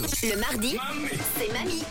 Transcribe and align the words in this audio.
Le 0.00 0.38
mardi, 0.38 0.76
c'est 1.36 1.52
mamie. 1.52 1.82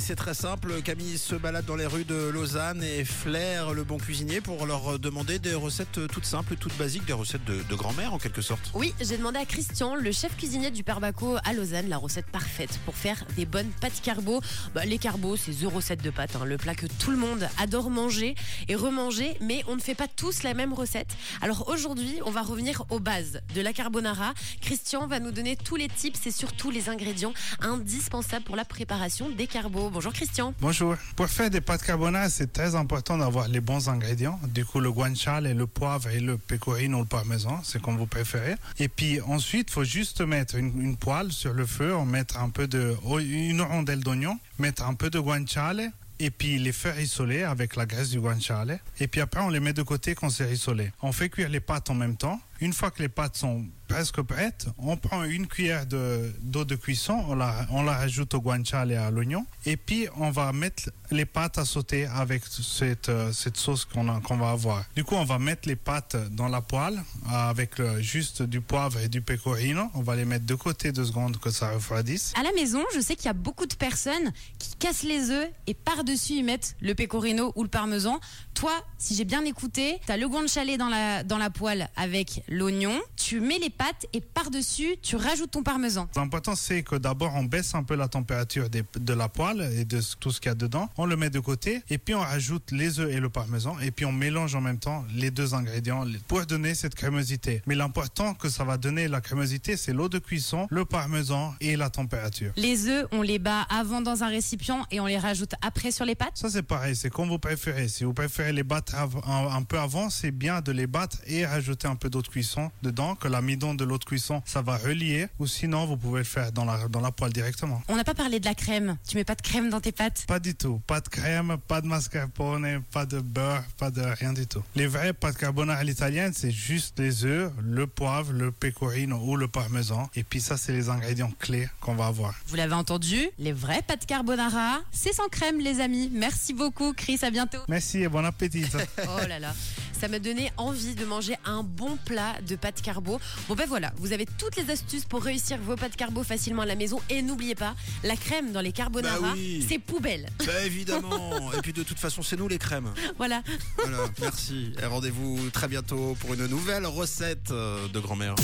C'est 0.00 0.14
très 0.14 0.32
simple, 0.32 0.80
Camille 0.82 1.18
se 1.18 1.34
balade 1.34 1.66
dans 1.66 1.76
les 1.76 1.84
rues 1.84 2.04
de 2.04 2.28
Lausanne 2.28 2.82
et 2.82 3.04
flaire 3.04 3.74
le 3.74 3.84
bon 3.84 3.98
cuisinier 3.98 4.40
pour 4.40 4.64
leur 4.64 4.98
demander 4.98 5.38
des 5.38 5.54
recettes 5.54 6.06
toutes 6.10 6.24
simples, 6.24 6.56
toutes 6.56 6.76
basiques, 6.78 7.04
des 7.04 7.12
recettes 7.12 7.44
de, 7.44 7.62
de 7.62 7.74
grand-mère 7.74 8.14
en 8.14 8.18
quelque 8.18 8.40
sorte. 8.40 8.70
Oui, 8.74 8.94
j'ai 9.00 9.18
demandé 9.18 9.38
à 9.38 9.44
Christian, 9.44 9.96
le 9.96 10.10
chef 10.12 10.34
cuisinier 10.36 10.70
du 10.70 10.82
Père 10.82 11.00
Baco 11.00 11.36
à 11.44 11.52
Lausanne, 11.52 11.88
la 11.88 11.98
recette 11.98 12.26
parfaite 12.26 12.78
pour 12.86 12.94
faire 12.94 13.22
des 13.36 13.44
bonnes 13.44 13.70
pâtes 13.80 14.00
carbo. 14.02 14.40
Bah, 14.74 14.86
les 14.86 14.98
carbos, 14.98 15.36
c'est 15.36 15.52
the 15.52 15.66
recette 15.66 16.02
de 16.02 16.10
pâtes, 16.10 16.36
hein, 16.36 16.46
le 16.46 16.56
plat 16.56 16.74
que 16.74 16.86
tout 16.86 17.10
le 17.10 17.18
monde 17.18 17.46
adore 17.58 17.90
manger 17.90 18.34
et 18.68 18.76
remanger, 18.76 19.36
mais 19.42 19.62
on 19.66 19.76
ne 19.76 19.80
fait 19.80 19.96
pas 19.96 20.08
tous 20.08 20.42
la 20.42 20.54
même 20.54 20.72
recette. 20.72 21.16
Alors 21.42 21.68
aujourd'hui, 21.68 22.20
on 22.24 22.30
va 22.30 22.42
revenir 22.42 22.84
aux 22.88 23.00
bases 23.00 23.40
de 23.54 23.60
la 23.60 23.74
carbonara. 23.74 24.32
Christian 24.62 25.06
va 25.06 25.20
nous 25.20 25.32
donner 25.32 25.56
tous 25.56 25.76
les 25.76 25.88
tips 25.88 26.26
et 26.26 26.30
surtout 26.30 26.70
les 26.70 26.88
ingrédients 26.88 27.34
indispensables 27.60 28.44
pour 28.44 28.56
la 28.56 28.64
préparation 28.64 29.28
des 29.28 29.46
carbos. 29.46 29.57
Bonjour 29.66 30.12
Christian. 30.12 30.54
Bonjour. 30.60 30.94
Pour 31.16 31.26
faire 31.26 31.50
des 31.50 31.60
pâtes 31.60 31.82
carbonara, 31.82 32.28
c'est 32.28 32.52
très 32.52 32.76
important 32.76 33.18
d'avoir 33.18 33.48
les 33.48 33.60
bons 33.60 33.88
ingrédients. 33.88 34.38
Du 34.54 34.64
coup, 34.64 34.78
le 34.78 34.92
guanciale, 34.92 35.52
le 35.52 35.66
poivre 35.66 36.08
et 36.10 36.20
le 36.20 36.38
pecorino 36.38 36.98
ou 36.98 37.00
le 37.00 37.06
parmesan, 37.06 37.60
c'est 37.64 37.82
comme 37.82 37.96
vous 37.96 38.06
préférez. 38.06 38.54
Et 38.78 38.88
puis 38.88 39.20
ensuite, 39.20 39.70
il 39.70 39.72
faut 39.72 39.84
juste 39.84 40.20
mettre 40.20 40.54
une, 40.54 40.96
poêle 40.96 41.32
sur 41.32 41.54
le 41.54 41.66
feu, 41.66 41.94
on 41.94 42.04
mettre 42.04 42.38
un 42.38 42.50
peu 42.50 42.68
de 42.68 42.94
une 43.20 43.62
rondelle 43.62 44.00
d'oignon, 44.00 44.38
mettre 44.58 44.84
un 44.84 44.94
peu 44.94 45.10
de 45.10 45.18
guanciale 45.18 45.90
et 46.20 46.30
puis 46.30 46.58
les 46.58 46.72
faire 46.72 46.94
rissoler 46.94 47.42
avec 47.42 47.74
la 47.76 47.86
graisse 47.86 48.10
du 48.10 48.20
guanciale. 48.20 48.78
Et 49.00 49.08
puis 49.08 49.20
après, 49.20 49.40
on 49.40 49.48
les 49.48 49.60
met 49.60 49.72
de 49.72 49.82
côté 49.82 50.14
quand 50.14 50.30
c'est 50.30 50.46
rissolé. 50.46 50.92
On 51.02 51.12
fait 51.12 51.28
cuire 51.28 51.48
les 51.48 51.60
pâtes 51.60 51.90
en 51.90 51.94
même 51.94 52.16
temps. 52.16 52.40
Une 52.60 52.72
fois 52.72 52.90
que 52.90 53.02
les 53.02 53.08
pâtes 53.08 53.36
sont 53.36 53.66
presque 53.86 54.20
prêtes, 54.20 54.66
on 54.78 54.96
prend 54.96 55.24
une 55.24 55.46
cuillère 55.46 55.86
de- 55.86 56.34
d'eau 56.42 56.64
de, 56.64 56.74
cuisson, 56.76 57.24
on 57.28 57.34
la, 57.34 57.66
on 57.70 57.82
la 57.82 57.92
rajoute 57.96 58.34
au 58.34 58.40
guanciale 58.40 58.92
et 58.92 58.96
à 58.96 59.10
l'oignon. 59.10 59.46
Et 59.64 59.76
puis, 59.78 60.08
on 60.16 60.30
va 60.30 60.52
mettre 60.52 60.90
les 61.10 61.24
pâtes 61.24 61.56
à 61.56 61.64
sauter 61.64 62.04
avec 62.06 62.42
cette, 62.46 63.08
euh, 63.08 63.32
cette 63.32 63.56
sauce 63.56 63.84
qu'on 63.86 64.20
qu'on 64.20 64.36
va 64.36 64.50
avoir. 64.50 64.84
Du 64.94 65.04
coup, 65.04 65.14
on 65.14 65.24
va 65.24 65.38
mettre 65.38 65.66
les 65.68 65.76
pâtes 65.76 66.16
dans 66.32 66.48
la 66.48 66.60
poêle 66.60 67.02
avec 67.30 67.78
le- 67.78 68.00
juste 68.02 68.42
du 68.42 68.60
poivre 68.60 68.98
et 69.00 69.08
du 69.08 69.22
pecorino. 69.22 69.90
On 69.94 70.02
va 70.02 70.16
les 70.16 70.24
mettre 70.26 70.44
de 70.44 70.54
côté 70.54 70.92
deux 70.92 71.04
secondes 71.06 71.38
que 71.38 71.50
ça 71.50 71.70
refroidisse. 71.70 72.34
À 72.38 72.42
la 72.42 72.52
maison, 72.52 72.84
je 72.94 73.00
sais 73.00 73.16
qu'il 73.16 73.26
y 73.26 73.28
a 73.28 73.32
beaucoup 73.32 73.66
de 73.66 73.74
personnes 73.74 74.32
qui 74.58 74.74
cassent 74.78 75.02
les 75.04 75.30
œufs 75.30 75.48
et 75.66 75.74
par-dessus 75.74 76.34
ils 76.34 76.44
mettent 76.44 76.76
le 76.80 76.94
pecorino 76.94 77.52
ou 77.56 77.62
le 77.62 77.68
parmesan. 77.70 78.20
Toi, 78.58 78.72
si 78.98 79.14
j'ai 79.14 79.24
bien 79.24 79.44
écouté, 79.44 80.00
tu 80.04 80.10
as 80.10 80.16
le 80.16 80.28
guanciale 80.28 80.76
dans 80.78 80.88
la, 80.88 81.22
dans 81.22 81.38
la 81.38 81.48
poêle 81.48 81.88
avec 81.94 82.42
l'oignon, 82.48 83.00
tu 83.14 83.38
mets 83.38 83.60
les 83.60 83.70
pâtes 83.70 84.06
et 84.12 84.20
par-dessus 84.20 84.96
tu 85.00 85.14
rajoutes 85.14 85.52
ton 85.52 85.62
parmesan. 85.62 86.08
L'important, 86.16 86.56
c'est 86.56 86.82
que 86.82 86.96
d'abord, 86.96 87.32
on 87.36 87.44
baisse 87.44 87.76
un 87.76 87.84
peu 87.84 87.94
la 87.94 88.08
température 88.08 88.68
des- 88.68 88.82
de 88.98 89.12
la 89.14 89.28
poêle 89.28 89.70
et 89.78 89.84
de 89.84 90.00
tout 90.18 90.32
ce 90.32 90.40
qu'il 90.40 90.48
y 90.48 90.52
a 90.52 90.56
dedans. 90.56 90.88
On 90.96 91.06
le 91.06 91.16
met 91.16 91.30
de 91.30 91.38
côté 91.38 91.82
et 91.88 91.98
puis 91.98 92.16
on 92.16 92.20
rajoute 92.20 92.72
les 92.72 92.98
œufs 92.98 93.08
et 93.12 93.20
le 93.20 93.28
parmesan 93.30 93.78
et 93.78 93.92
puis 93.92 94.04
on 94.04 94.10
mélange 94.10 94.56
en 94.56 94.60
même 94.60 94.80
temps 94.80 95.04
les 95.14 95.30
deux 95.30 95.54
ingrédients 95.54 96.04
pour 96.26 96.44
donner 96.44 96.74
cette 96.74 96.96
crémosité. 96.96 97.62
Mais 97.66 97.76
l'important 97.76 98.34
que 98.34 98.48
ça 98.48 98.64
va 98.64 98.76
donner 98.76 99.06
la 99.06 99.20
crémosité, 99.20 99.76
c'est 99.76 99.92
l'eau 99.92 100.08
de 100.08 100.18
cuisson, 100.18 100.66
le 100.70 100.84
parmesan 100.84 101.54
et 101.60 101.76
la 101.76 101.90
température. 101.90 102.52
Les 102.56 102.88
œufs, 102.88 103.06
on 103.12 103.22
les 103.22 103.38
bat 103.38 103.62
avant 103.70 104.00
dans 104.00 104.24
un 104.24 104.28
récipient 104.28 104.84
et 104.90 104.98
on 104.98 105.06
les 105.06 105.18
rajoute 105.18 105.52
après 105.62 105.92
sur 105.92 106.04
les 106.04 106.16
pâtes? 106.16 106.32
Ça, 106.34 106.50
c'est 106.50 106.64
pareil, 106.64 106.96
c'est 106.96 107.08
comme 107.10 107.28
vous 107.28 107.38
préférez. 107.38 107.86
Si 107.86 108.02
vous 108.02 108.12
préférez 108.14 108.47
les 108.52 108.62
battre 108.62 108.94
un 108.96 109.62
peu 109.62 109.78
avant, 109.78 110.10
c'est 110.10 110.30
bien 110.30 110.60
de 110.60 110.72
les 110.72 110.86
battre 110.86 111.18
et 111.26 111.46
rajouter 111.46 111.88
un 111.88 111.96
peu 111.96 112.10
d'eau 112.10 112.22
de 112.22 112.28
cuisson 112.28 112.70
dedans, 112.82 113.14
que 113.14 113.28
l'amidon 113.28 113.74
de 113.74 113.84
l'eau 113.84 113.98
de 113.98 114.04
cuisson, 114.04 114.42
ça 114.44 114.62
va 114.62 114.76
relier. 114.76 115.28
Ou 115.38 115.46
sinon, 115.46 115.86
vous 115.86 115.96
pouvez 115.96 116.20
le 116.20 116.24
faire 116.24 116.52
dans 116.52 116.64
la, 116.64 116.88
dans 116.88 117.00
la 117.00 117.10
poêle 117.10 117.32
directement. 117.32 117.82
On 117.88 117.96
n'a 117.96 118.04
pas 118.04 118.14
parlé 118.14 118.40
de 118.40 118.44
la 118.44 118.54
crème. 118.54 118.96
Tu 119.06 119.16
mets 119.16 119.24
pas 119.24 119.34
de 119.34 119.42
crème 119.42 119.70
dans 119.70 119.80
tes 119.80 119.92
pâtes? 119.92 120.24
Pas 120.26 120.38
du 120.38 120.54
tout. 120.54 120.80
Pas 120.86 121.00
de 121.00 121.08
crème, 121.08 121.56
pas 121.66 121.80
de 121.80 121.86
mascarpone, 121.86 122.82
pas 122.92 123.06
de 123.06 123.20
beurre, 123.20 123.64
pas 123.78 123.90
de 123.90 124.02
rien 124.02 124.32
du 124.32 124.46
tout. 124.46 124.62
Les 124.74 124.86
vraies 124.86 125.12
pâtes 125.12 125.36
carbonara 125.36 125.78
à 125.78 125.84
l'italienne, 125.84 126.32
c'est 126.34 126.50
juste 126.50 126.98
les 126.98 127.24
œufs, 127.24 127.52
le 127.62 127.86
poivre, 127.86 128.32
le 128.32 128.50
pecorino 128.50 129.20
ou 129.22 129.36
le 129.36 129.48
parmesan. 129.48 130.10
Et 130.14 130.24
puis 130.24 130.40
ça, 130.40 130.56
c'est 130.56 130.72
les 130.72 130.88
ingrédients 130.88 131.32
clés 131.38 131.68
qu'on 131.80 131.94
va 131.94 132.06
avoir. 132.06 132.34
Vous 132.46 132.56
l'avez 132.56 132.74
entendu, 132.74 133.28
les 133.38 133.52
vraies 133.52 133.82
pâtes 133.82 134.06
carbonara, 134.06 134.80
c'est 134.90 135.12
sans 135.12 135.28
crème 135.28 135.60
les 135.60 135.80
amis. 135.80 136.10
Merci 136.12 136.54
beaucoup 136.54 136.92
Chris, 136.92 137.18
à 137.22 137.30
bientôt. 137.30 137.58
Merci 137.68 138.02
et 138.02 138.08
bon 138.08 138.24
appétit. 138.24 138.37
Oh 139.08 139.26
là 139.28 139.38
là, 139.38 139.54
ça 139.98 140.08
m'a 140.08 140.18
donné 140.18 140.52
envie 140.56 140.94
de 140.94 141.04
manger 141.04 141.36
un 141.44 141.62
bon 141.62 141.96
plat 142.04 142.36
de 142.46 142.56
pâtes 142.56 142.82
carbo. 142.82 143.18
Bon 143.48 143.54
ben 143.54 143.66
voilà, 143.68 143.92
vous 143.96 144.12
avez 144.12 144.26
toutes 144.38 144.56
les 144.56 144.70
astuces 144.70 145.04
pour 145.04 145.22
réussir 145.22 145.58
vos 145.58 145.76
pâtes 145.76 145.96
carbo 145.96 146.22
facilement 146.22 146.62
à 146.62 146.66
la 146.66 146.74
maison 146.76 147.00
et 147.10 147.22
n'oubliez 147.22 147.54
pas, 147.54 147.74
la 148.04 148.16
crème 148.16 148.52
dans 148.52 148.60
les 148.60 148.72
carbonara, 148.72 149.18
Bah 149.18 149.32
oui. 149.34 149.64
c'est 149.68 149.78
poubelle. 149.78 150.28
Bah 150.46 150.52
évidemment 150.64 151.52
Et 151.52 151.60
puis 151.62 151.72
de 151.72 151.82
toute 151.82 151.98
façon, 151.98 152.22
c'est 152.22 152.36
nous 152.36 152.48
les 152.48 152.58
crèmes. 152.58 152.92
Voilà. 153.16 153.42
Voilà, 153.78 153.98
merci. 154.20 154.72
Et 154.80 154.86
rendez-vous 154.86 155.50
très 155.50 155.68
bientôt 155.68 156.16
pour 156.20 156.34
une 156.34 156.46
nouvelle 156.46 156.86
recette 156.86 157.50
euh, 157.50 157.88
de 157.88 157.98
grand-mère. 158.00 158.34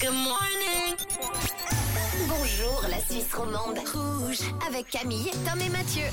Good 0.00 0.12
morning. 0.12 0.96
Bonjour 2.28 2.84
la 2.88 2.98
Suisse 3.00 3.32
romande. 3.34 3.78
Rouge 3.92 4.38
avec 4.68 4.88
Camille, 4.90 5.30
Tom 5.46 5.60
et 5.60 5.68
Mathieu. 5.70 6.04